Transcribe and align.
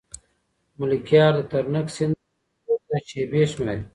ملکیار 0.79 1.33
د 1.37 1.41
ترنک 1.51 1.87
سیند 1.95 2.15
وچېدو 2.19 2.75
ته 2.87 2.97
شېبې 3.09 3.41
شماري. 3.51 3.83